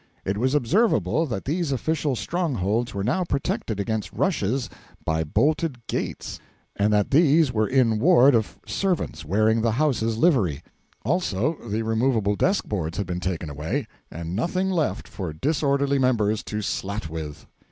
[0.25, 4.67] It was observable that these official strongholds were now protected against rushes
[5.05, 6.39] by bolted gates,
[6.75, 10.63] and that these were in ward of servants wearing the House's livery.
[11.05, 16.41] Also the removable desk boards had been taken away, and nothing left for disorderly members
[16.45, 17.45] to slat with.